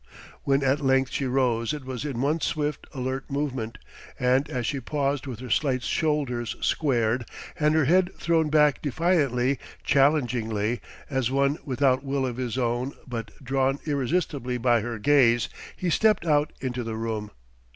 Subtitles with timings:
[0.45, 3.77] When at length she rose it was in one swift, alert movement.
[4.19, 7.23] And as she paused with her slight shoulders squared
[7.59, 13.29] and her head thrown back defiantly, challengingly, as one without will of his own but
[13.43, 17.29] drawn irresistibly by her gaze, he stepped out into the room.